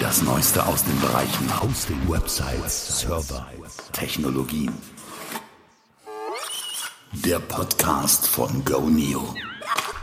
[0.00, 3.46] Das Neueste aus den Bereichen Hosting, Websites, Server,
[3.92, 4.72] Technologien.
[7.12, 9.34] Der Podcast von GoNeo.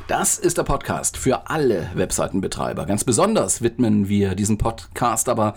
[0.07, 2.85] Das ist der Podcast für alle Webseitenbetreiber.
[2.85, 5.55] Ganz besonders widmen wir diesen Podcast aber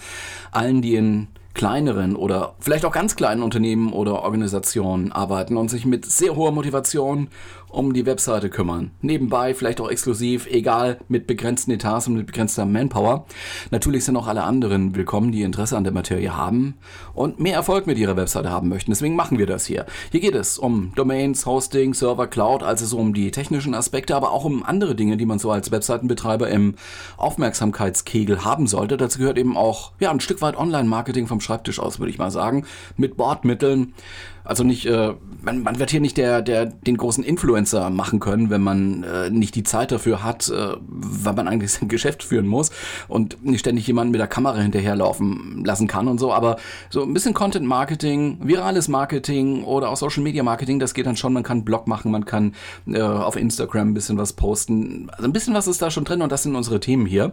[0.53, 5.85] allen, die in kleineren oder vielleicht auch ganz kleinen Unternehmen oder Organisationen arbeiten und sich
[5.85, 7.29] mit sehr hoher Motivation
[7.71, 8.91] um die Webseite kümmern.
[9.01, 13.27] Nebenbei, vielleicht auch exklusiv, egal, mit begrenzten Etats und mit begrenzter Manpower.
[13.71, 16.75] Natürlich sind auch alle anderen willkommen, die Interesse an der Materie haben
[17.15, 18.91] und mehr Erfolg mit ihrer Webseite haben möchten.
[18.91, 19.87] Deswegen machen wir das hier.
[20.11, 24.33] Hier geht es um Domains, Hosting, Server, Cloud, also so um die technischen Aspekte, aber
[24.33, 26.75] auch um andere Dinge, die man so als Webseitenbetreiber im
[27.17, 28.97] Aufmerksamkeitskegel haben sollte.
[28.97, 32.31] Dazu gehört eben auch, ja, ein Stück weit Online-Marketing vom Schreibtisch aus, würde ich mal
[32.31, 32.65] sagen,
[32.97, 33.95] mit Bordmitteln.
[34.43, 37.60] Also nicht, äh, man, man wird hier nicht der, der, den großen Influencer
[37.91, 41.89] machen können, wenn man äh, nicht die Zeit dafür hat, äh, weil man eigentlich sein
[41.89, 42.71] Geschäft führen muss
[43.09, 46.33] und nicht ständig jemanden mit der Kamera hinterherlaufen lassen kann und so.
[46.33, 46.57] Aber
[46.91, 51.17] so ein bisschen Content Marketing, virales Marketing oder auch Social Media Marketing, das geht dann
[51.17, 51.33] schon.
[51.33, 52.55] Man kann Blog machen, man kann
[52.87, 55.11] äh, auf Instagram ein bisschen was posten.
[55.11, 57.33] Also ein bisschen was ist da schon drin und das sind unsere Themen hier.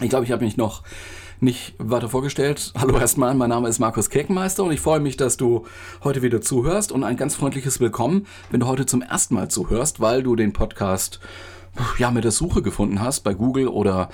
[0.00, 0.82] Ich glaube, ich habe mich noch
[1.40, 2.72] nicht weiter vorgestellt.
[2.78, 5.64] Hallo erstmal, mein Name ist Markus Kirkenmeister und ich freue mich, dass du
[6.02, 10.00] heute wieder zuhörst und ein ganz freundliches Willkommen, wenn du heute zum ersten Mal zuhörst,
[10.00, 11.20] weil du den Podcast
[11.98, 14.08] ja, mit der Suche gefunden hast bei Google oder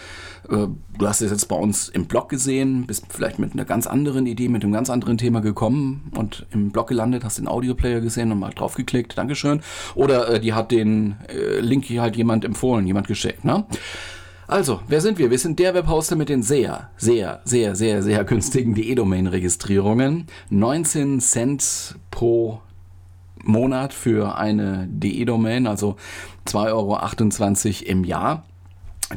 [0.48, 0.66] äh,
[0.98, 4.26] du hast es jetzt bei uns im Blog gesehen, bist vielleicht mit einer ganz anderen
[4.26, 8.32] Idee, mit einem ganz anderen Thema gekommen und im Blog gelandet, hast den Audioplayer gesehen
[8.32, 9.60] und mal draufgeklickt, Dankeschön.
[9.94, 13.64] Oder äh, die hat den äh, Link hier halt jemand empfohlen, jemand geschickt, ne?
[14.52, 15.30] Also, wer sind wir?
[15.30, 20.26] Wir sind der Webhoster mit den sehr, sehr, sehr, sehr, sehr günstigen DE-Domain-Registrierungen.
[20.50, 22.60] 19 Cent pro
[23.42, 25.96] Monat für eine DE-Domain, also
[26.46, 28.44] 2,28 Euro im Jahr.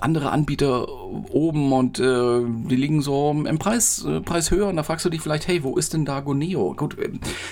[0.00, 4.82] andere Anbieter oben und äh, die liegen so im Preis, äh, Preis höher und da
[4.82, 6.74] fragst du dich vielleicht, hey, wo ist denn da Goneo?
[6.74, 7.08] Gut, äh,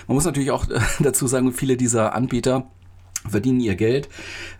[0.07, 0.67] man muss natürlich auch
[1.01, 2.67] dazu sagen, viele dieser Anbieter
[3.29, 4.09] verdienen ihr Geld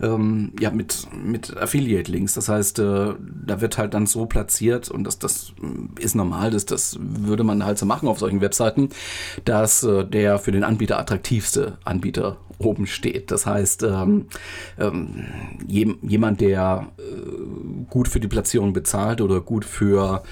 [0.01, 4.91] ähm, ja mit mit Affiliate Links das heißt äh, da wird halt dann so platziert
[4.91, 5.53] und das das
[5.99, 8.89] ist normal das das würde man halt so machen auf solchen Webseiten
[9.45, 14.27] dass äh, der für den Anbieter attraktivste Anbieter oben steht das heißt ähm,
[14.79, 15.27] ähm,
[15.67, 17.03] jemand der äh,
[17.91, 20.23] gut für die Platzierung bezahlt oder gut für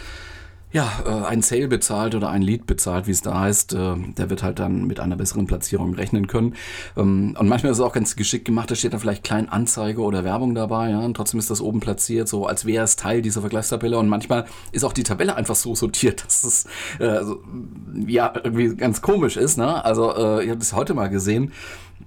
[0.74, 4.28] ja, äh, ein Sale bezahlt oder ein Lead bezahlt, wie es da heißt, äh, der
[4.28, 6.56] wird halt dann mit einer besseren Platzierung rechnen können.
[6.96, 10.02] Ähm, und manchmal ist es auch ganz geschickt gemacht, da steht dann vielleicht klein Anzeige
[10.02, 13.22] oder Werbung dabei, ja, und trotzdem ist das oben platziert, so als wäre es Teil
[13.22, 13.96] dieser Vergleichstabelle.
[13.96, 16.66] Und manchmal ist auch die Tabelle einfach so sortiert, dass es
[16.98, 17.20] äh,
[18.08, 19.56] ja irgendwie ganz komisch ist.
[19.56, 19.84] Ne?
[19.84, 21.52] Also äh, ich habe das heute mal gesehen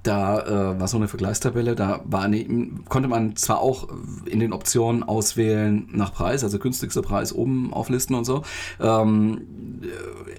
[0.03, 2.45] da äh, war so eine Vergleichstabelle, da war eine,
[2.87, 3.87] konnte man zwar auch
[4.25, 8.43] in den Optionen auswählen nach Preis, also günstigster Preis oben auflisten und so.
[8.79, 9.41] Ähm,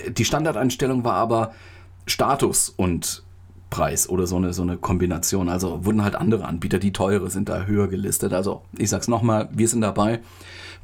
[0.09, 1.53] die Standardeinstellung war aber
[2.07, 3.23] Status und
[3.71, 5.49] Preis oder so eine, so eine Kombination.
[5.49, 8.33] Also wurden halt andere Anbieter, die teure sind da höher gelistet.
[8.33, 10.21] Also ich sag's nochmal, wir sind dabei.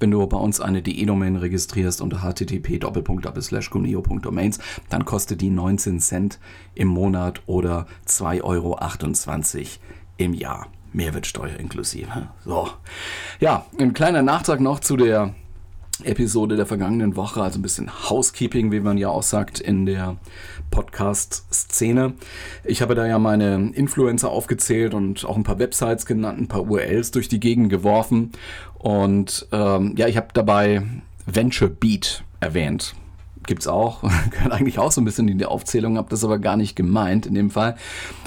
[0.00, 4.58] Wenn du bei uns eine DE-Domain registrierst unter http://guneo.domains,
[4.88, 6.41] dann kostet die 19 Cent
[6.75, 8.79] im Monat oder 2,28 Euro
[10.17, 10.67] im Jahr.
[10.93, 12.29] Mehrwertsteuer inklusive.
[12.44, 12.69] So.
[13.41, 15.35] Ja, ein kleiner Nachtrag noch zu der
[16.02, 20.17] Episode der vergangenen Woche, also ein bisschen Housekeeping, wie man ja auch sagt in der
[20.70, 22.14] Podcast-Szene.
[22.64, 26.69] Ich habe da ja meine Influencer aufgezählt und auch ein paar Websites genannt, ein paar
[26.69, 28.32] URLs durch die Gegend geworfen.
[28.75, 30.82] Und ähm, ja, ich habe dabei
[31.26, 32.94] Venture Beat erwähnt.
[33.46, 36.56] Gibt's auch, gehört eigentlich auch so ein bisschen in die Aufzählung, habe das aber gar
[36.56, 37.76] nicht gemeint in dem Fall,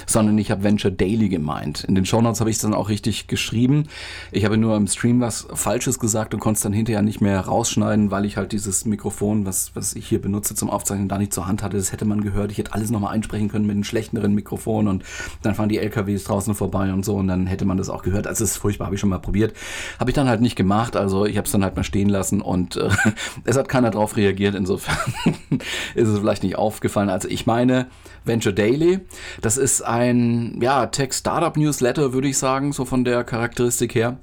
[0.06, 1.84] sondern ich habe Venture Daily gemeint.
[1.84, 3.84] In den Shownotes habe ich es dann auch richtig geschrieben.
[4.32, 7.40] Ich habe nur im Stream was Falsches gesagt und konnte es dann hinterher nicht mehr
[7.40, 11.32] rausschneiden, weil ich halt dieses Mikrofon, was, was ich hier benutze zum Aufzeichnen, da nicht
[11.32, 11.76] zur Hand hatte.
[11.76, 12.52] Das hätte man gehört.
[12.52, 15.04] Ich hätte alles nochmal einsprechen können mit einem schlechteren Mikrofon und
[15.42, 18.26] dann fahren die LKWs draußen vorbei und so und dann hätte man das auch gehört.
[18.26, 19.54] Also es ist furchtbar, habe ich schon mal probiert.
[19.98, 22.40] Habe ich dann halt nicht gemacht, also ich habe es dann halt mal stehen lassen
[22.40, 22.88] und äh,
[23.44, 24.54] es hat keiner drauf reagiert.
[24.54, 25.07] Insofern
[25.94, 27.10] ist es vielleicht nicht aufgefallen.
[27.10, 27.86] Also ich meine
[28.24, 29.00] Venture Daily.
[29.40, 34.18] Das ist ein ja, Tech-Startup-Newsletter, würde ich sagen, so von der Charakteristik her.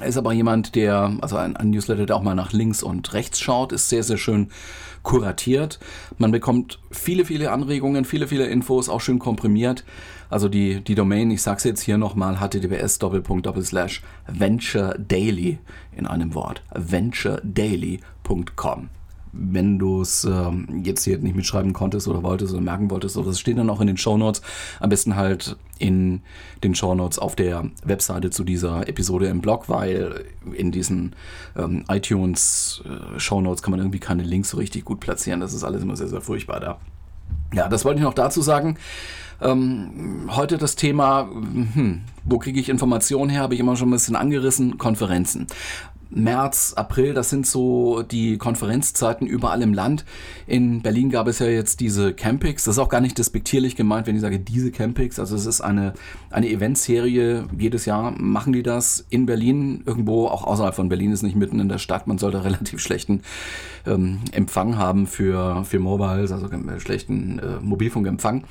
[0.00, 3.12] Er ist aber jemand, der, also ein, ein, Newsletter, der auch mal nach links und
[3.12, 4.48] rechts schaut, ist sehr, sehr schön
[5.02, 5.78] kuratiert.
[6.16, 9.84] Man bekommt viele, viele Anregungen, viele, viele Infos, auch schön komprimiert.
[10.30, 12.98] Also die, die Domain, ich sag's jetzt hier nochmal, https
[14.26, 15.58] venture daily
[15.94, 16.62] in einem Wort.
[16.74, 19.01] venturedaily.com
[19.32, 23.30] wenn du es ähm, jetzt hier nicht mitschreiben konntest oder wolltest oder merken wolltest, oder
[23.30, 24.42] es steht dann auch in den Show Notes.
[24.80, 26.20] Am besten halt in
[26.62, 30.24] den Show Notes auf der Webseite zu dieser Episode im Blog, weil
[30.54, 31.14] in diesen
[31.56, 35.40] ähm, iTunes äh, Show Notes kann man irgendwie keine Links so richtig gut platzieren.
[35.40, 36.78] Das ist alles immer sehr, sehr furchtbar da.
[37.54, 38.76] Ja, das wollte ich noch dazu sagen.
[39.40, 43.92] Ähm, heute das Thema, hm, wo kriege ich Informationen her, habe ich immer schon ein
[43.92, 45.48] bisschen angerissen, Konferenzen.
[46.14, 50.04] März, April, das sind so die Konferenzzeiten überall im Land.
[50.46, 52.64] In Berlin gab es ja jetzt diese Campings.
[52.64, 55.18] Das ist auch gar nicht despektierlich gemeint, wenn ich sage diese Campings.
[55.18, 55.94] Also es ist eine,
[56.30, 57.46] eine Eventserie.
[57.58, 61.60] Jedes Jahr machen die das in Berlin, irgendwo, auch außerhalb von Berlin, ist nicht mitten
[61.60, 62.06] in der Stadt.
[62.06, 63.22] Man sollte relativ schlechten
[63.86, 66.48] ähm, Empfang haben für, für Mobiles, also
[66.78, 68.44] schlechten äh, Mobilfunkempfang.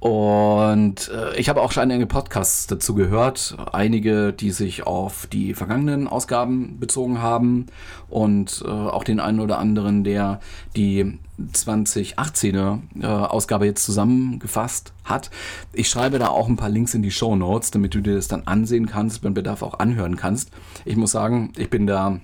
[0.00, 3.56] Und äh, ich habe auch schon einige Podcasts dazu gehört.
[3.72, 7.66] Einige, die sich auf die vergangenen Ausgaben bezogen gezogen haben
[8.08, 10.40] und äh, auch den einen oder anderen, der
[10.74, 11.18] die
[11.52, 15.30] 2018er äh, Ausgabe jetzt zusammengefasst hat.
[15.74, 18.28] Ich schreibe da auch ein paar Links in die Show Notes, damit du dir das
[18.28, 20.50] dann ansehen kannst, beim Bedarf auch anhören kannst.
[20.86, 22.18] Ich muss sagen, ich bin da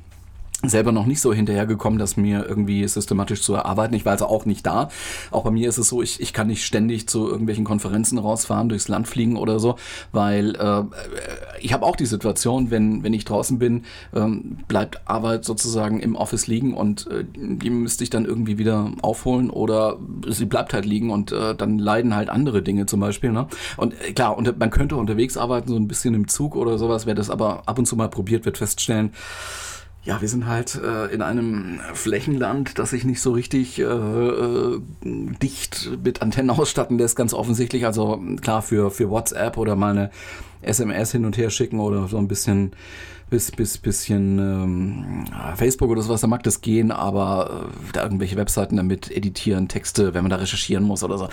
[0.65, 3.95] selber noch nicht so hinterhergekommen, das mir irgendwie systematisch zu erarbeiten.
[3.95, 4.91] Ich war also auch nicht da.
[5.31, 8.69] Auch bei mir ist es so, ich, ich kann nicht ständig zu irgendwelchen Konferenzen rausfahren,
[8.69, 9.77] durchs Land fliegen oder so,
[10.13, 10.83] weil äh,
[11.61, 16.15] ich habe auch die Situation, wenn, wenn ich draußen bin, ähm, bleibt Arbeit sozusagen im
[16.15, 19.99] Office liegen und äh, die müsste ich dann irgendwie wieder aufholen oder
[20.29, 23.33] sie bleibt halt liegen und äh, dann leiden halt andere Dinge zum Beispiel.
[23.33, 23.49] Ne?
[23.77, 27.07] Und äh, klar, und man könnte unterwegs arbeiten, so ein bisschen im Zug oder sowas,
[27.07, 29.13] wer das aber ab und zu mal probiert, wird feststellen,
[30.05, 34.81] ja, wir sind halt äh, in einem Flächenland, das sich nicht so richtig äh, äh,
[35.01, 37.87] dicht mit Antennen ausstatten lässt, ganz offensichtlich.
[37.87, 40.11] Also klar, für, für WhatsApp oder mal eine
[40.61, 42.73] SMS hin und her schicken oder so ein bisschen
[43.33, 45.25] bis, bis bisschen ähm,
[45.57, 50.13] Facebook oder sowas, da mag das gehen, aber äh, da irgendwelche Webseiten damit editieren, Texte,
[50.13, 51.25] wenn man da recherchieren muss oder so.
[51.25, 51.29] Äh,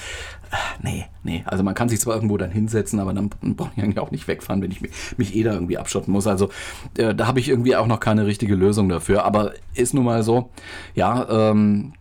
[0.82, 1.44] nee, nee.
[1.46, 4.30] Also man kann sich zwar irgendwo dann hinsetzen, aber dann brauche ich eigentlich auch nicht
[4.30, 6.26] wegfahren, wenn ich mich, mich eh da irgendwie abschotten muss.
[6.26, 6.50] Also
[6.98, 9.26] äh, da habe ich irgendwie auch noch keine richtige Lösung dafür.
[9.26, 10.52] Aber ist nun mal so,
[10.96, 11.92] ja, ähm,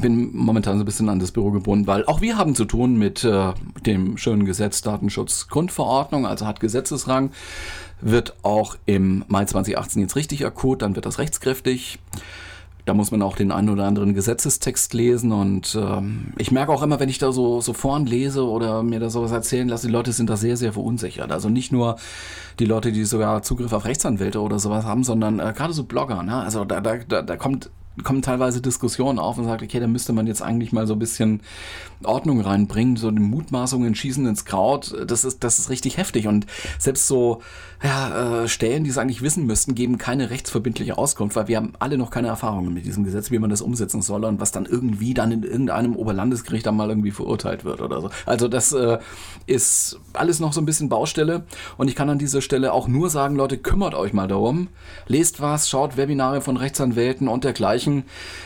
[0.00, 2.96] bin momentan so ein bisschen an das Büro gebunden, weil auch wir haben zu tun
[2.96, 3.52] mit äh,
[3.86, 7.30] dem schönen Gesetz Datenschutzgrundverordnung, also hat Gesetzesrang
[8.00, 11.98] wird auch im Mai 2018 jetzt richtig akut, dann wird das rechtskräftig.
[12.86, 16.82] Da muss man auch den einen oder anderen Gesetzestext lesen und ähm, ich merke auch
[16.82, 19.92] immer, wenn ich da so, so vorn lese oder mir da sowas erzählen lasse, die
[19.92, 21.32] Leute sind da sehr, sehr verunsichert.
[21.32, 21.96] Also nicht nur
[22.58, 26.22] die Leute, die sogar Zugriff auf Rechtsanwälte oder sowas haben, sondern äh, gerade so Blogger.
[26.22, 26.36] Ne?
[26.36, 27.70] Also da, da, da kommt
[28.02, 30.98] kommen teilweise Diskussionen auf und sagt, okay, da müsste man jetzt eigentlich mal so ein
[30.98, 31.40] bisschen
[32.02, 36.46] Ordnung reinbringen, so die Mutmaßungen schießen ins Kraut, das ist, das ist richtig heftig und
[36.78, 37.40] selbst so
[37.82, 41.74] ja, äh, Stellen, die es eigentlich wissen müssten, geben keine rechtsverbindliche Auskunft, weil wir haben
[41.78, 44.64] alle noch keine Erfahrungen mit diesem Gesetz, wie man das umsetzen soll und was dann
[44.64, 48.10] irgendwie dann in irgendeinem Oberlandesgericht dann mal irgendwie verurteilt wird oder so.
[48.26, 48.98] Also das äh,
[49.46, 51.44] ist alles noch so ein bisschen Baustelle
[51.76, 54.68] und ich kann an dieser Stelle auch nur sagen, Leute, kümmert euch mal darum,
[55.06, 57.83] lest was, schaut Webinare von Rechtsanwälten und dergleichen.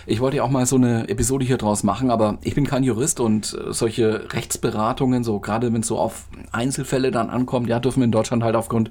[0.06, 2.84] Ich wollte ja auch mal so eine Episode hier draus machen, aber ich bin kein
[2.84, 7.80] Jurist und äh, solche Rechtsberatungen, so gerade wenn es so auf Einzelfälle dann ankommt, ja,
[7.80, 8.90] dürfen wir in Deutschland halt aufgrund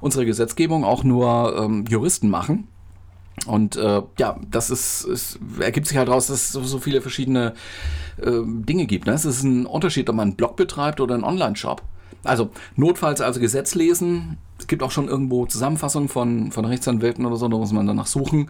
[0.00, 2.68] unsere Gesetzgebung auch nur ähm, Juristen machen.
[3.46, 7.00] Und äh, ja, das ist, ist, ergibt sich halt raus, dass es so, so viele
[7.00, 7.54] verschiedene
[8.18, 9.06] äh, Dinge gibt.
[9.06, 9.12] Ne?
[9.12, 11.82] Es ist ein Unterschied, ob man einen Blog betreibt oder einen Online-Shop.
[12.24, 14.38] Also notfalls also Gesetz lesen.
[14.62, 18.06] Es gibt auch schon irgendwo Zusammenfassungen von, von Rechtsanwälten oder so, da muss man danach
[18.06, 18.48] suchen.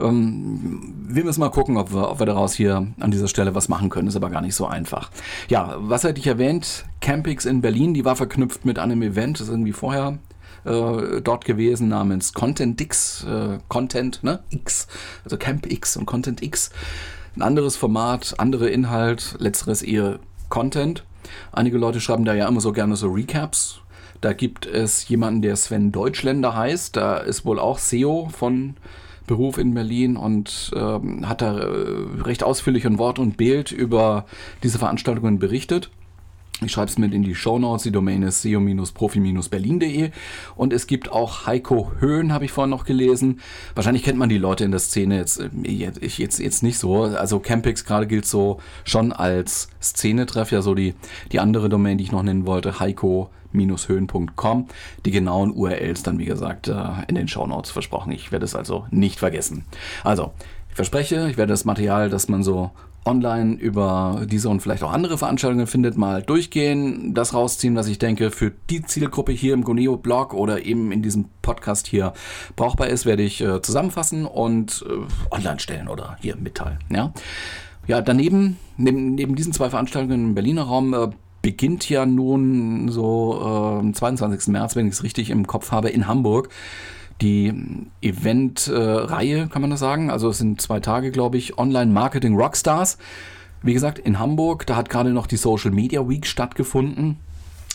[0.00, 3.68] Ähm, wir müssen mal gucken, ob wir, ob wir daraus hier an dieser Stelle was
[3.68, 4.08] machen können.
[4.08, 5.12] Ist aber gar nicht so einfach.
[5.48, 6.84] Ja, was hatte ich erwähnt?
[7.00, 10.18] Campix in Berlin, die war verknüpft mit einem Event, das ist irgendwie vorher
[10.64, 14.40] äh, dort gewesen namens Content X, äh, Content, ne?
[14.50, 14.88] X,
[15.22, 16.70] also Camp X und Content X.
[17.36, 21.04] ein anderes Format, andere Inhalt, letzteres eher Content.
[21.52, 23.78] Einige Leute schreiben da ja immer so gerne so Recaps.
[24.22, 26.96] Da gibt es jemanden, der Sven Deutschländer heißt.
[26.96, 28.76] Da ist wohl auch SEO von
[29.26, 34.24] Beruf in Berlin und ähm, hat da äh, recht ausführlich in Wort und Bild über
[34.62, 35.90] diese Veranstaltungen berichtet.
[36.64, 37.82] Ich schreibe es mit in die Show Notes.
[37.84, 40.10] Die Domain ist seo-profi-berlin.de.
[40.56, 43.40] Und es gibt auch Heiko Höhn, habe ich vorhin noch gelesen.
[43.74, 47.02] Wahrscheinlich kennt man die Leute in der Szene jetzt, äh, ich jetzt, jetzt nicht so.
[47.02, 50.52] Also Campix gerade gilt so schon als Szenetreff.
[50.52, 50.94] Ja, so die,
[51.32, 54.68] die andere Domain, die ich noch nennen wollte, heiko-höhn.com.
[55.04, 58.12] Die genauen URLs dann, wie gesagt, äh, in den Show Notes versprochen.
[58.12, 59.64] Ich werde es also nicht vergessen.
[60.04, 60.32] Also,
[60.72, 62.70] ich verspreche, ich werde das Material, das man so
[63.04, 67.98] online über diese und vielleicht auch andere Veranstaltungen findet, mal durchgehen, das rausziehen, was ich
[67.98, 72.14] denke für die Zielgruppe hier im Goneo-Blog oder eben in diesem Podcast hier
[72.56, 76.78] brauchbar ist, werde ich äh, zusammenfassen und äh, online stellen oder hier mitteilen.
[76.88, 77.12] Ja,
[77.86, 81.08] ja daneben, neben, neben diesen zwei Veranstaltungen im Berliner Raum, äh,
[81.42, 84.46] beginnt ja nun so am äh, 22.
[84.46, 86.48] März, wenn ich es richtig im Kopf habe, in Hamburg
[87.20, 87.52] die
[88.00, 90.10] Event-Reihe, kann man das sagen.
[90.10, 92.98] Also es sind zwei Tage, glaube ich, Online-Marketing Rockstars.
[93.62, 97.18] Wie gesagt, in Hamburg, da hat gerade noch die Social Media Week stattgefunden.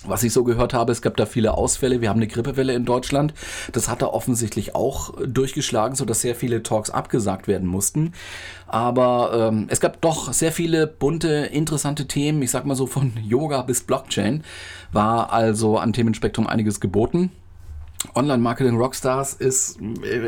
[0.06, 2.02] Was ich so gehört habe, es gab da viele Ausfälle.
[2.02, 3.34] Wir haben eine Grippewelle in Deutschland.
[3.72, 8.14] Das hat da offensichtlich auch durchgeschlagen, sodass sehr viele Talks abgesagt werden mussten.
[8.68, 12.42] Aber ähm, es gab doch sehr viele bunte, interessante Themen.
[12.42, 14.44] Ich sag mal so von Yoga bis Blockchain
[14.92, 17.32] war also an Themenspektrum einiges geboten.
[18.16, 19.80] Online-Marketing Rockstars ist,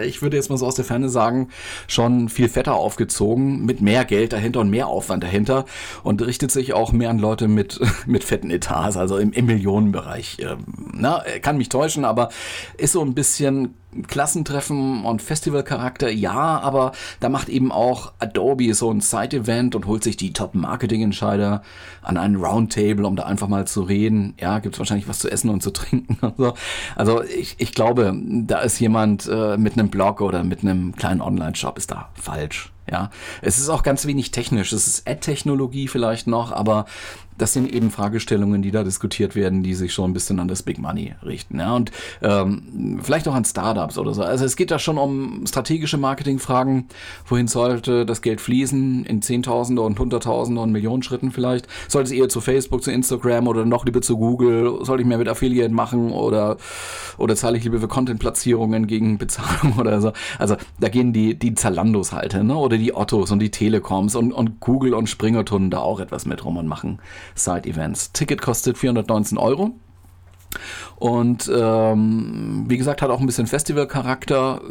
[0.05, 1.49] ich würde jetzt mal so aus der Ferne sagen,
[1.87, 5.65] schon viel fetter aufgezogen, mit mehr Geld dahinter und mehr Aufwand dahinter
[6.03, 10.37] und richtet sich auch mehr an Leute mit, mit fetten Etats, also im, im Millionenbereich.
[10.39, 12.29] Ähm, na, kann mich täuschen, aber
[12.77, 13.75] ist so ein bisschen
[14.07, 20.03] Klassentreffen und Festivalcharakter, ja, aber da macht eben auch Adobe so ein Side-Event und holt
[20.03, 21.63] sich die Top-Marketing-Entscheider
[22.03, 24.35] an einen Roundtable, um da einfach mal zu reden.
[24.39, 26.53] Ja, gibt's wahrscheinlich was zu essen und zu trinken und so.
[26.95, 31.21] Also ich, ich glaube, da ist jemand äh, mit einem Blog oder mit einem kleinen
[31.21, 32.71] Online-Shop ist da falsch.
[32.91, 34.71] Ja, es ist auch ganz wenig technisch.
[34.73, 36.85] Es ist Ad-Technologie vielleicht noch, aber
[37.39, 40.61] das sind eben Fragestellungen, die da diskutiert werden, die sich schon ein bisschen an das
[40.61, 41.59] Big Money richten.
[41.59, 41.91] Ja, und
[42.21, 44.21] ähm, vielleicht auch an Startups oder so.
[44.21, 46.87] Also es geht da schon um strategische Marketingfragen.
[47.25, 49.05] Wohin sollte das Geld fließen?
[49.05, 51.67] In Zehntausende und Hunderttausende und Millionen Schritten vielleicht?
[51.87, 54.79] Sollte es eher zu Facebook, zu Instagram oder noch lieber zu Google?
[54.83, 56.57] Soll ich mehr mit Affiliate machen oder,
[57.17, 60.11] oder zahle ich lieber für Content-Platzierungen gegen Bezahlung oder so?
[60.37, 62.55] Also da gehen die, die Zalandos halt, ne?
[62.55, 66.25] oder die Ottos und die Telekoms und, und Google und Springer tun da auch etwas
[66.25, 66.99] mit rum und machen
[67.35, 68.09] Side-Events.
[68.09, 69.79] Ticket kostet 419 Euro.
[70.99, 74.61] Und ähm, wie gesagt, hat auch ein bisschen Festivalcharakter.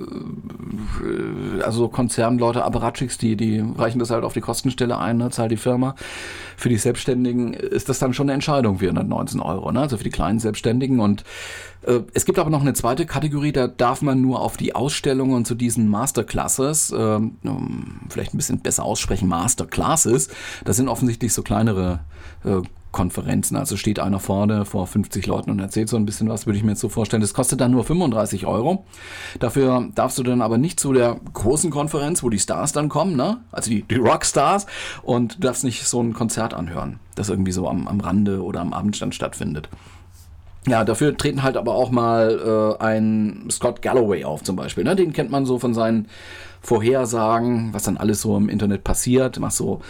[1.02, 5.50] Äh, also Konzernleute, Apparatschicks, die, die reichen das halt auf die Kostenstelle ein, ne, zahlt
[5.50, 5.94] die Firma.
[6.56, 9.80] Für die Selbstständigen ist das dann schon eine Entscheidung, 419 Euro, ne?
[9.80, 11.00] also für die kleinen Selbstständigen.
[11.00, 11.24] Und
[11.82, 15.44] äh, es gibt aber noch eine zweite Kategorie, da darf man nur auf die Ausstellungen
[15.44, 17.20] zu diesen Masterclasses, äh,
[18.10, 20.28] vielleicht ein bisschen besser aussprechen, Masterclasses.
[20.64, 22.00] Das sind offensichtlich so kleinere
[22.44, 23.56] äh, Konferenzen.
[23.56, 26.64] Also steht einer vorne vor 50 Leuten und erzählt so ein bisschen was, würde ich
[26.64, 27.20] mir jetzt so vorstellen.
[27.20, 28.84] Das kostet dann nur 35 Euro.
[29.38, 33.16] Dafür darfst du dann aber nicht zu der großen Konferenz, wo die Stars dann kommen,
[33.16, 33.38] ne?
[33.52, 34.66] also die, die Rockstars,
[35.02, 38.60] und du darfst nicht so ein Konzert anhören, das irgendwie so am, am Rande oder
[38.60, 39.68] am Abendstand stattfindet.
[40.66, 44.84] Ja, dafür treten halt aber auch mal äh, ein Scott Galloway auf zum Beispiel.
[44.84, 44.96] Ne?
[44.96, 46.08] Den kennt man so von seinen
[46.60, 49.38] Vorhersagen, was dann alles so im Internet passiert.
[49.38, 49.80] Macht so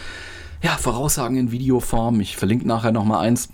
[0.61, 2.19] ja, Voraussagen in Videoform.
[2.21, 3.49] Ich verlinke nachher nochmal eins.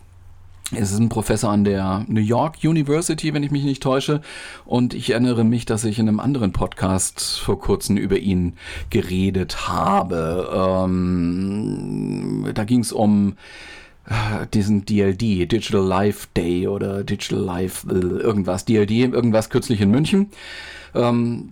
[0.72, 4.22] Es ist ein Professor an der New York University, wenn ich mich nicht täusche.
[4.66, 8.54] Und ich erinnere mich, dass ich in einem anderen Podcast vor kurzem über ihn
[8.90, 10.50] geredet habe.
[10.88, 13.36] Ähm, da ging es um
[14.08, 19.92] äh, diesen DLD, Digital Life Day oder Digital Life äh, irgendwas, DLD, irgendwas kürzlich in
[19.92, 20.32] München.
[20.96, 21.50] Ähm,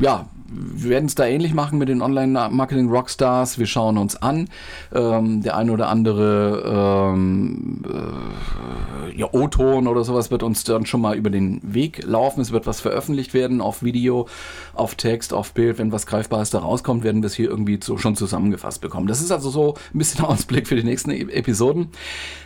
[0.00, 3.58] ja, wir werden es da ähnlich machen mit den Online-Marketing-Rockstars.
[3.58, 4.48] Wir schauen uns an.
[4.92, 11.00] Ähm, der eine oder andere ähm, äh, ja, O-Ton oder sowas wird uns dann schon
[11.00, 12.40] mal über den Weg laufen.
[12.40, 14.26] Es wird was veröffentlicht werden auf Video,
[14.74, 15.78] auf Text, auf Bild.
[15.78, 19.06] Wenn was Greifbares da rauskommt, werden wir es hier irgendwie so schon zusammengefasst bekommen.
[19.06, 21.88] Das ist also so ein bisschen Ausblick für die nächsten e Episoden.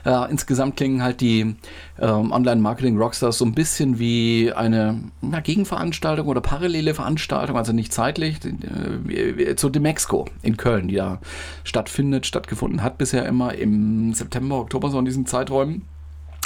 [0.04, 1.54] Äh, insgesamt klingen halt die
[1.98, 8.40] ähm, Online-Marketing-Rockstars so ein bisschen wie eine, eine Gegenveranstaltung oder parallele Veranstaltung, also nicht zeitlich,
[8.44, 11.20] äh, zu Demexco in Köln, die da
[11.62, 15.82] stattfindet, stattgefunden hat bisher immer im September, Oktober, so in diesen Zeiträumen.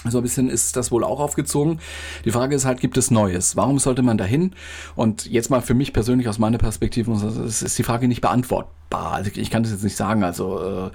[0.04, 1.80] So ein bisschen ist das wohl auch aufgezogen.
[2.24, 3.56] Die Frage ist halt, gibt es Neues?
[3.56, 4.52] Warum sollte man dahin?
[4.94, 9.12] Und jetzt mal für mich persönlich aus meiner Perspektive, ist die Frage nicht beantwortbar.
[9.12, 10.22] Also ich kann das jetzt nicht sagen.
[10.22, 10.90] Also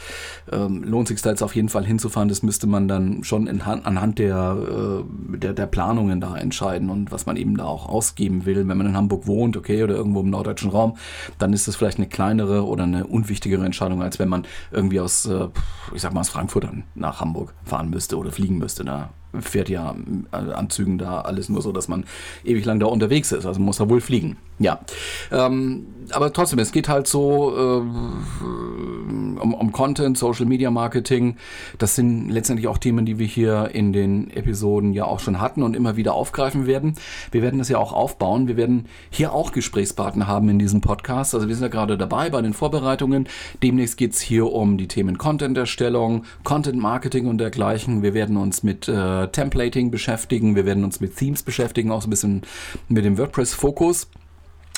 [0.52, 2.30] äh, äh, lohnt sich da jetzt auf jeden Fall hinzufahren.
[2.30, 7.12] Das müsste man dann schon in, anhand der, äh, der, der Planungen da entscheiden und
[7.12, 8.68] was man eben da auch ausgeben will.
[8.68, 10.96] Wenn man in Hamburg wohnt, okay, oder irgendwo im norddeutschen Raum,
[11.40, 15.26] dann ist das vielleicht eine kleinere oder eine unwichtigere Entscheidung, als wenn man irgendwie aus,
[15.26, 15.50] äh,
[15.94, 18.86] ich sag mal, aus Frankfurt dann nach Hamburg fahren müsste oder fliegen müsste.
[18.94, 19.96] Da fährt ja
[20.32, 22.06] äh, an Zügen da alles nur so, dass man
[22.44, 23.46] ewig lang da unterwegs ist.
[23.46, 24.38] Also muss er wohl fliegen.
[24.60, 24.80] Ja.
[25.32, 27.82] Ähm, aber trotzdem, es geht halt so äh,
[29.44, 31.38] um, um Content, Social Media Marketing.
[31.78, 35.64] Das sind letztendlich auch Themen, die wir hier in den Episoden ja auch schon hatten
[35.64, 36.96] und immer wieder aufgreifen werden.
[37.32, 38.48] Wir werden das ja auch aufbauen.
[38.48, 41.34] Wir werden hier auch Gesprächspartner haben in diesem Podcast.
[41.34, 43.28] Also wir sind ja gerade dabei bei den Vorbereitungen.
[43.62, 48.04] Demnächst geht es hier um die Themen Content-Erstellung, Content Marketing und dergleichen.
[48.04, 50.56] Wir werden uns mit äh, Templating beschäftigen.
[50.56, 52.42] Wir werden uns mit Themes beschäftigen, auch so ein bisschen
[52.90, 54.08] mit dem WordPress-Fokus.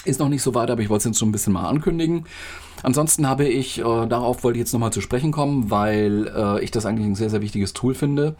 [0.05, 2.25] Ist noch nicht so weit, aber ich wollte es jetzt schon ein bisschen mal ankündigen.
[2.83, 6.69] Ansonsten habe ich, äh, darauf wollte ich jetzt nochmal zu sprechen kommen, weil äh, ich
[6.69, 8.35] das eigentlich ein sehr, sehr wichtiges Tool finde.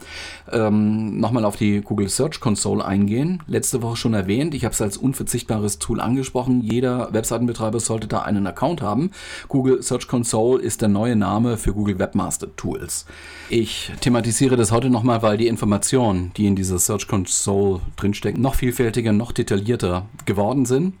[0.52, 3.42] Ähm, nochmal auf die Google Search Console eingehen.
[3.48, 6.60] Letzte Woche schon erwähnt, ich habe es als unverzichtbares Tool angesprochen.
[6.60, 9.10] Jeder Webseitenbetreiber sollte da einen Account haben.
[9.48, 13.06] Google Search Console ist der neue Name für Google Webmaster Tools.
[13.48, 18.54] Ich thematisiere das heute nochmal, weil die Informationen, die in dieser Search Console drinstecken, noch
[18.54, 20.94] vielfältiger, noch detaillierter geworden sind.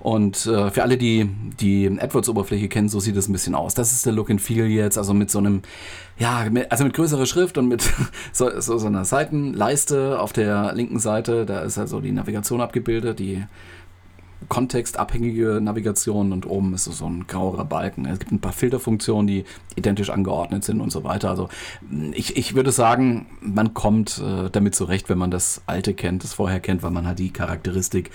[0.00, 1.28] Und äh, für alle, die
[1.60, 3.74] die AdWords-Oberfläche kennen, so sieht es ein bisschen aus.
[3.74, 5.62] Das ist der Look and Feel jetzt, also mit so einem,
[6.18, 7.82] ja, mit, also mit größerer Schrift und mit
[8.32, 11.46] so, so, so einer Seitenleiste auf der linken Seite.
[11.46, 13.44] Da ist also die Navigation abgebildet, die
[14.48, 18.06] kontextabhängige Navigation und oben ist so ein grauer Balken.
[18.06, 21.28] Es gibt ein paar Filterfunktionen, die identisch angeordnet sind und so weiter.
[21.28, 21.48] Also
[22.12, 26.34] ich, ich würde sagen, man kommt äh, damit zurecht, wenn man das alte kennt, das
[26.34, 28.10] vorher kennt, weil man halt die Charakteristik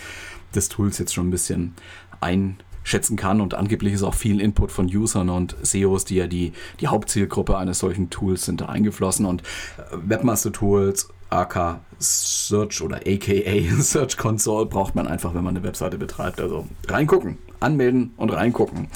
[0.56, 1.74] des Tools jetzt schon ein bisschen
[2.22, 3.42] einschätzen kann.
[3.42, 7.58] Und angeblich ist auch viel Input von Usern und SEOs, die ja die, die Hauptzielgruppe
[7.58, 9.26] eines solchen Tools sind, da eingeflossen.
[9.26, 15.66] Und äh, Webmaster-Tools, AK Search oder AKA Search Console braucht man einfach, wenn man eine
[15.66, 16.40] Webseite betreibt.
[16.40, 18.88] Also reingucken, anmelden und reingucken.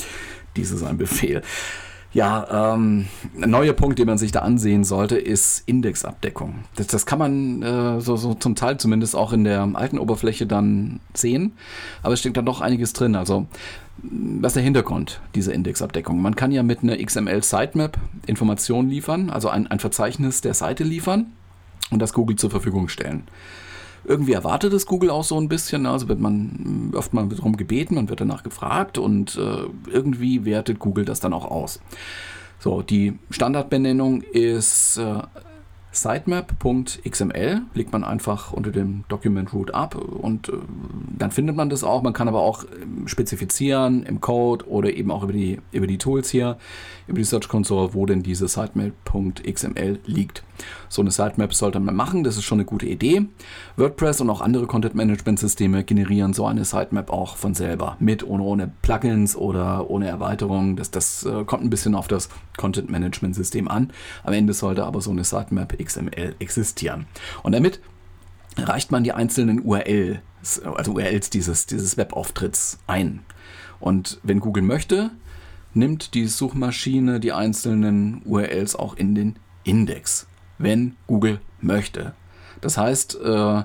[0.56, 1.42] Dies ist ein Befehl.
[2.18, 3.06] Ja, ähm,
[3.40, 6.64] ein neuer Punkt, den man sich da ansehen sollte, ist Indexabdeckung.
[6.76, 10.48] Das, das kann man äh, so, so zum Teil zumindest auch in der alten Oberfläche
[10.48, 11.54] dann sehen,
[12.02, 13.16] aber es steckt da doch einiges drin.
[13.16, 13.46] Also,
[14.02, 16.20] was ist der Hintergrund dieser Indexabdeckung?
[16.20, 20.84] Man kann ja mit einer XML Sitemap Informationen liefern, also ein, ein Verzeichnis der Seite
[20.84, 21.28] liefern
[21.92, 23.28] und das Google zur Verfügung stellen.
[24.06, 25.92] Irgendwie erwartet es Google auch so ein bisschen, ne?
[25.92, 30.80] also wird man oft mal darum gebeten und wird danach gefragt und äh, irgendwie wertet
[30.80, 31.80] Google das dann auch aus.
[32.60, 35.22] So, die Standardbenennung ist äh,
[35.92, 40.54] sitemap.xml, legt man einfach unter dem Document Root ab und äh,
[41.18, 42.02] dann findet man das auch.
[42.04, 45.98] Man kann aber auch ähm, spezifizieren im Code oder eben auch über die, über die
[45.98, 46.58] Tools hier,
[47.08, 50.44] über die Search Console, wo denn diese sitemap.xml liegt.
[50.90, 53.28] So eine Sitemap sollte man machen, das ist schon eine gute Idee.
[53.76, 58.72] WordPress und auch andere Content-Management-Systeme generieren so eine Sitemap auch von selber, mit oder ohne
[58.82, 60.76] Plugins oder ohne Erweiterungen.
[60.76, 63.92] Das, das äh, kommt ein bisschen auf das Content-Management-System an.
[64.24, 67.06] Am Ende sollte aber so eine Sitemap XML existieren.
[67.44, 67.80] Und damit
[68.58, 73.22] reicht man die einzelnen URLs, also URLs dieses, dieses Webauftritts ein.
[73.80, 75.12] Und wenn Google möchte,
[75.74, 82.14] nimmt die Suchmaschine die einzelnen URLs auch in den Index wenn Google möchte.
[82.62, 83.64] Das heißt, äh,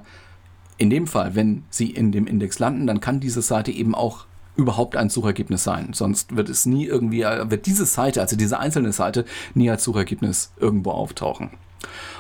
[0.79, 4.27] in dem Fall, wenn Sie in dem Index landen, dann kann diese Seite eben auch
[4.57, 5.93] überhaupt ein Suchergebnis sein.
[5.93, 9.25] Sonst wird es nie irgendwie, äh, wird diese Seite, also diese einzelne Seite,
[9.55, 11.51] nie als Suchergebnis irgendwo auftauchen.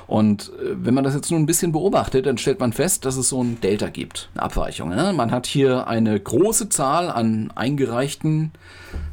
[0.06, 3.16] Und äh, wenn man das jetzt nur ein bisschen beobachtet, dann stellt man fest, dass
[3.16, 4.90] es so ein Delta gibt, eine Abweichung.
[4.90, 5.12] Ne?
[5.14, 8.52] Man hat hier eine große Zahl an eingereichten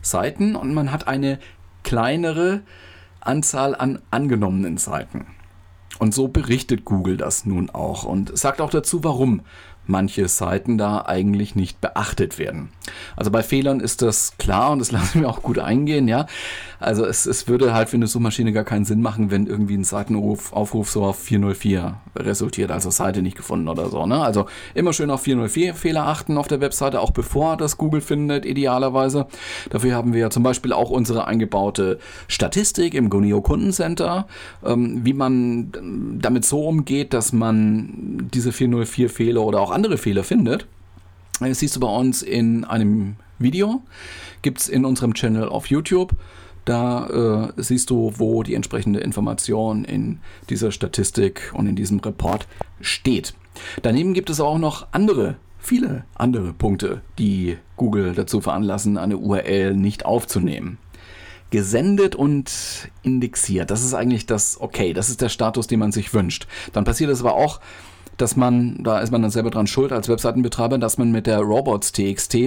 [0.01, 1.39] Seiten und man hat eine
[1.83, 2.61] kleinere
[3.19, 5.27] Anzahl an angenommenen Seiten.
[5.99, 9.41] Und so berichtet Google das nun auch und sagt auch dazu, warum
[9.89, 12.69] manche Seiten da eigentlich nicht beachtet werden.
[13.15, 16.27] Also bei Fehlern ist das klar und das lassen wir auch gut eingehen, ja.
[16.79, 19.83] Also es, es würde halt für eine Suchmaschine gar keinen Sinn machen, wenn irgendwie ein
[19.83, 24.05] Seitenaufruf so auf 404 resultiert, also Seite nicht gefunden oder so.
[24.05, 24.21] Ne?
[24.21, 28.45] Also immer schön auf 404 Fehler achten auf der Webseite, auch bevor das Google findet,
[28.45, 29.27] idealerweise.
[29.69, 31.99] Dafür haben wir ja zum Beispiel auch unsere eingebaute
[32.29, 34.27] Statistik im Gunio Kundencenter,
[34.65, 35.71] ähm, wie man
[36.21, 40.67] damit so umgeht, dass man diese 404 Fehler oder auch andere Fehler findet.
[41.39, 43.81] Das siehst du bei uns in einem Video,
[44.41, 46.11] gibt es in unserem Channel auf YouTube.
[46.65, 52.45] Da äh, siehst du, wo die entsprechende Information in dieser Statistik und in diesem Report
[52.81, 53.33] steht.
[53.81, 59.75] Daneben gibt es auch noch andere viele andere Punkte, die Google dazu veranlassen, eine URL
[59.75, 60.77] nicht aufzunehmen.
[61.51, 62.51] Gesendet und
[63.01, 66.47] indexiert, das ist eigentlich das, okay, das ist der Status, den man sich wünscht.
[66.73, 67.59] Dann passiert es aber auch,
[68.21, 71.39] dass man, da ist man dann selber dran schuld als Webseitenbetreiber, dass man mit der
[71.39, 72.37] Robots.txt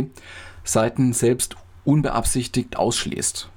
[0.64, 3.51] Seiten selbst unbeabsichtigt ausschließt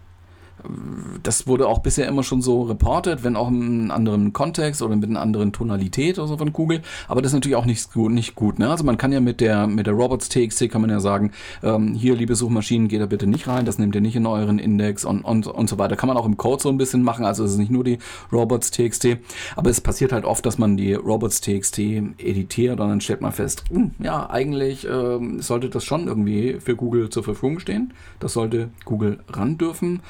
[1.24, 4.96] das wurde auch bisher immer schon so reportet, wenn auch in einem anderen Kontext oder
[4.96, 6.82] mit einer anderen Tonalität oder so von Google.
[7.08, 8.12] Aber das ist natürlich auch nicht gut.
[8.12, 8.70] Nicht gut ne?
[8.70, 11.32] Also man kann ja mit der, mit der Robots.txt kann man ja sagen,
[11.64, 14.60] ähm, hier, liebe Suchmaschinen, geht da bitte nicht rein, das nehmt ihr nicht in euren
[14.60, 15.96] Index und, und, und so weiter.
[15.96, 18.00] Kann man auch im Code so ein bisschen machen, also es ist nicht nur die
[18.32, 19.18] Robots.txt.
[19.56, 23.64] Aber es passiert halt oft, dass man die Robots.txt editiert und dann stellt man fest,
[23.70, 27.94] hm, ja, eigentlich ähm, sollte das schon irgendwie für Google zur Verfügung stehen.
[28.20, 30.02] Das sollte Google ran dürfen.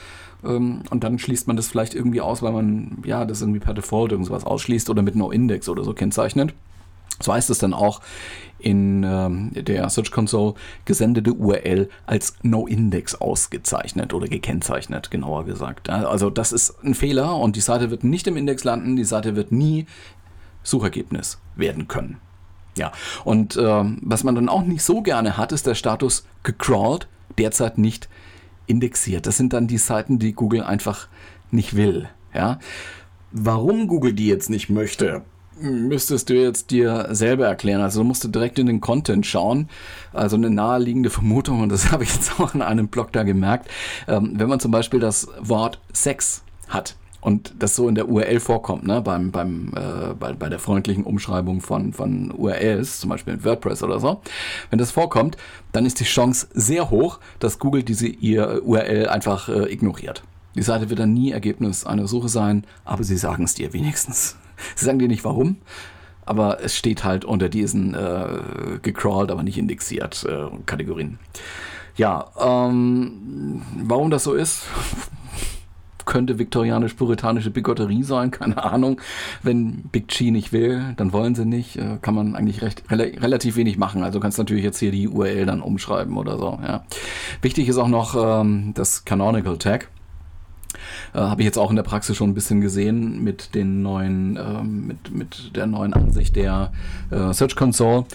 [0.46, 3.74] Ähm, und dann schließt man das vielleicht irgendwie aus, weil man ja das irgendwie per
[3.74, 6.54] Default irgendwas ausschließt oder mit No-Index oder so kennzeichnet.
[7.20, 8.02] So heißt es dann auch
[8.60, 10.56] in ähm, der Search Console
[10.86, 15.90] gesendete URL als No-Index ausgezeichnet oder gekennzeichnet, genauer gesagt.
[15.90, 19.36] Also das ist ein Fehler und die Seite wird nicht im Index landen, die Seite
[19.36, 19.86] wird nie
[20.64, 22.18] Suchergebnis werden können.
[22.78, 22.92] Ja,
[23.24, 27.78] und ähm, was man dann auch nicht so gerne hat, ist der Status gecrawled, derzeit
[27.78, 28.10] nicht
[28.68, 29.26] indexiert.
[29.26, 31.08] Das sind dann die Seiten, die Google einfach
[31.52, 32.10] nicht will.
[32.34, 32.60] Ja?
[33.32, 35.24] Warum Google die jetzt nicht möchte,
[35.60, 37.82] müsstest du jetzt dir selber erklären.
[37.82, 39.70] Also musst du direkt in den Content schauen.
[40.14, 43.70] Also eine naheliegende Vermutung, und das habe ich jetzt auch in einem Blog da gemerkt,
[44.08, 46.96] ähm, wenn man zum Beispiel das Wort Sex hat,
[47.26, 51.04] und das so in der URL vorkommt, ne, beim, beim, äh, bei, bei der freundlichen
[51.04, 54.22] Umschreibung von, von URLs, zum Beispiel in WordPress oder so,
[54.70, 55.36] wenn das vorkommt,
[55.72, 60.24] dann ist die Chance sehr hoch, dass Google diese ihr URL einfach äh, ignoriert.
[60.54, 64.38] Die Seite wird dann nie Ergebnis einer Suche sein, aber sie sagen es dir wenigstens.
[64.76, 65.58] Sie sagen dir nicht warum,
[66.26, 71.18] aber es steht halt unter diesen äh, gecrawled, aber nicht indexiert äh, Kategorien.
[71.98, 74.64] Ja, ähm, warum das so ist,
[76.06, 79.02] könnte viktorianisch-puritanische Bigotterie sein, keine Ahnung.
[79.44, 83.18] Wenn Big Chi nicht will, dann wollen sie nicht, äh, kann man eigentlich recht, rel
[83.20, 84.04] relativ wenig machen.
[84.04, 86.60] Also kannst natürlich jetzt hier die URL dann umschreiben oder so.
[86.64, 86.86] Ja.
[87.42, 89.90] Wichtig ist auch noch ähm, das Canonical Tag.
[91.14, 94.38] Äh, Habe ich jetzt auch in der Praxis schon ein bisschen gesehen mit den neuen,
[94.38, 96.72] äh, mit, mit der neuen Ansicht der
[97.12, 98.06] äh, Search Console.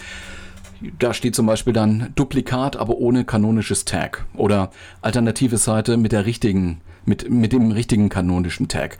[0.97, 4.25] Da steht zum Beispiel dann Duplikat, aber ohne kanonisches Tag.
[4.33, 8.97] Oder alternative Seite mit der richtigen mit, mit dem richtigen kanonischen Tag.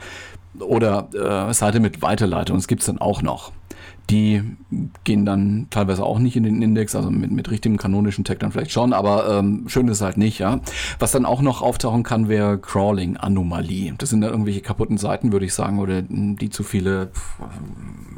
[0.58, 1.08] Oder
[1.48, 3.52] äh, Seite mit Weiterleitung, das gibt es dann auch noch.
[4.10, 4.42] Die
[5.04, 8.52] gehen dann teilweise auch nicht in den Index, also mit, mit richtigem kanonischen Tag dann
[8.52, 10.60] vielleicht schon, aber ähm, schön ist halt nicht, ja.
[10.98, 13.94] Was dann auch noch auftauchen kann, wäre Crawling-Anomalie.
[13.96, 17.12] Das sind dann irgendwelche kaputten Seiten, würde ich sagen, oder die zu viele,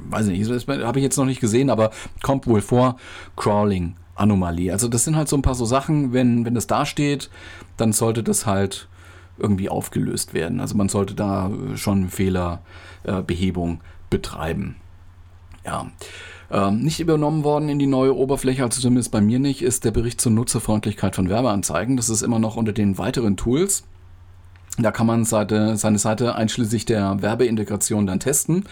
[0.09, 1.91] weiß ich nicht, habe ich jetzt noch nicht gesehen, aber
[2.23, 2.97] kommt wohl vor,
[3.37, 4.73] Crawling-Anomalie.
[4.73, 7.31] Also das sind halt so ein paar so Sachen, wenn, wenn das da steht,
[7.77, 8.89] dann sollte das halt
[9.39, 10.61] irgendwie aufgelöst werden.
[10.61, 14.77] Also man sollte da äh, schon Fehlerbehebung betreiben.
[15.65, 15.91] Ja.
[16.51, 19.91] Ähm, nicht übernommen worden in die neue Oberfläche, also zumindest bei mir nicht, ist der
[19.91, 21.97] Bericht zur Nutzerfreundlichkeit von Werbeanzeigen.
[21.97, 23.85] Das ist immer noch unter den weiteren Tools.
[24.77, 28.65] Da kann man seine Seite einschließlich der Werbeintegration dann testen,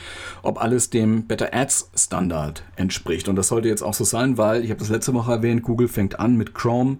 [0.42, 3.28] ob alles dem Better Ads Standard entspricht.
[3.28, 5.86] Und das sollte jetzt auch so sein, weil ich habe das letzte Woche erwähnt, Google
[5.86, 6.98] fängt an mit Chrome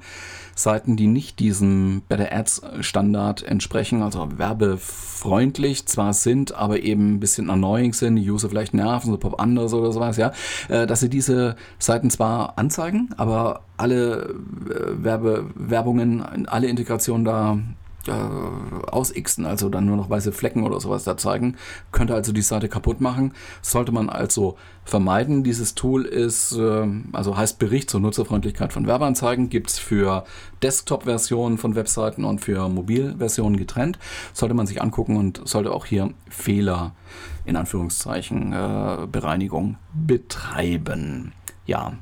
[0.54, 7.20] Seiten, die nicht diesem Better Ads Standard entsprechen, also werbefreundlich zwar sind, aber eben ein
[7.20, 10.32] bisschen annoying sind, die User vielleicht nerven, so Pop anderes oder sowas, ja,
[10.68, 14.34] äh, dass sie diese Seiten zwar anzeigen, aber alle
[14.68, 17.58] äh, Werbe, Werbungen, alle Integrationen da
[18.08, 21.56] äh, ausixen, also dann nur noch weiße Flecken oder sowas da zeigen,
[21.92, 23.34] könnte also die Seite kaputt machen.
[23.60, 25.44] Sollte man also vermeiden.
[25.44, 30.24] Dieses Tool ist, äh, also heißt Bericht zur Nutzerfreundlichkeit von Werbeanzeigen, gibt es für
[30.62, 33.98] Desktop-Versionen von Webseiten und für Mobilversionen getrennt.
[34.32, 36.94] Sollte man sich angucken und sollte auch hier Fehler
[37.44, 41.32] in Anführungszeichen äh, Bereinigung betreiben.
[41.64, 41.92] Ja,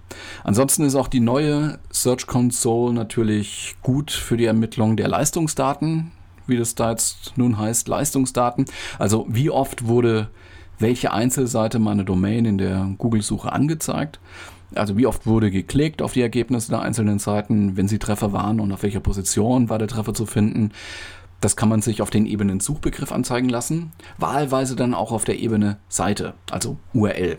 [0.43, 6.13] ansonsten ist auch die neue Search Console natürlich gut für die Ermittlung der Leistungsdaten,
[6.47, 8.65] wie das da jetzt nun heißt, Leistungsdaten.
[8.99, 10.31] Also wie oft wurde
[10.79, 14.19] welche Einzelseite meiner Domain in der Google-Suche angezeigt.
[14.75, 18.61] Also wie oft wurde geklickt auf die Ergebnisse der einzelnen Seiten, wenn sie Treffer waren
[18.61, 20.73] und auf welcher Position war der Treffer zu finden.
[21.41, 25.39] Das kann man sich auf den Ebenen Suchbegriff anzeigen lassen, wahlweise dann auch auf der
[25.39, 27.39] Ebene Seite, also URL.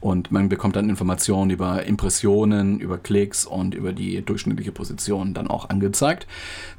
[0.00, 5.48] Und man bekommt dann Informationen über Impressionen, über Klicks und über die durchschnittliche Position dann
[5.48, 6.26] auch angezeigt.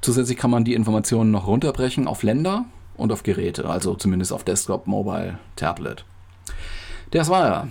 [0.01, 4.43] Zusätzlich kann man die Informationen noch runterbrechen auf Länder und auf Geräte, also zumindest auf
[4.43, 6.05] Desktop, Mobile, Tablet.
[7.11, 7.67] Das war ja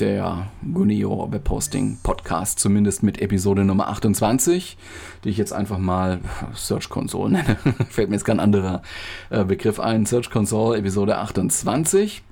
[0.00, 4.76] der Gunio Webhosting Podcast, zumindest mit Episode Nummer 28,
[5.22, 6.20] die ich jetzt einfach mal
[6.54, 7.56] Search Console nenne.
[7.88, 8.82] Fällt mir jetzt kein anderer
[9.30, 10.04] äh, Begriff ein.
[10.04, 12.24] Search Console Episode 28.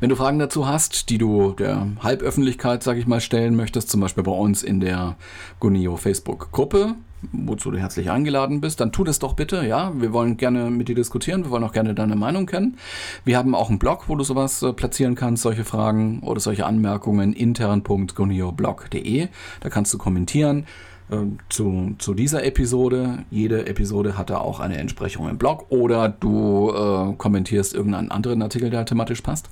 [0.00, 4.00] Wenn du Fragen dazu hast, die du der Halböffentlichkeit, sage ich mal, stellen möchtest, zum
[4.00, 5.16] Beispiel bei uns in der
[5.58, 6.94] Gunio Facebook-Gruppe,
[7.32, 9.66] wozu du herzlich eingeladen bist, dann tu das doch bitte.
[9.66, 11.44] Ja, wir wollen gerne mit dir diskutieren.
[11.44, 12.78] Wir wollen auch gerne deine Meinung kennen.
[13.24, 16.66] Wir haben auch einen Blog, wo du sowas äh, platzieren kannst, solche Fragen oder solche
[16.66, 19.28] Anmerkungen intern.gonioblog.de.
[19.60, 20.66] Da kannst du kommentieren.
[21.10, 23.24] Ähm, zu, zu dieser Episode.
[23.30, 28.42] Jede Episode hat da auch eine Entsprechung im Blog oder du äh, kommentierst irgendeinen anderen
[28.42, 29.48] Artikel, der thematisch passt.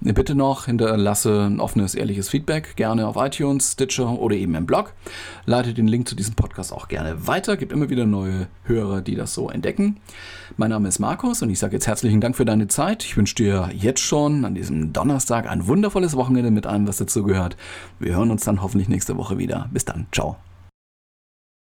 [0.00, 4.92] Bitte noch hinterlasse ein offenes, ehrliches Feedback, gerne auf iTunes, Stitcher oder eben im Blog.
[5.44, 7.56] Leite den Link zu diesem Podcast auch gerne weiter.
[7.56, 9.98] Gibt immer wieder neue Hörer, die das so entdecken.
[10.56, 13.04] Mein Name ist Markus und ich sage jetzt herzlichen Dank für deine Zeit.
[13.04, 17.24] Ich wünsche dir jetzt schon an diesem Donnerstag ein wundervolles Wochenende mit allem, was dazu
[17.24, 17.56] gehört.
[17.98, 19.68] Wir hören uns dann hoffentlich nächste Woche wieder.
[19.72, 20.06] Bis dann.
[20.12, 20.36] Ciao.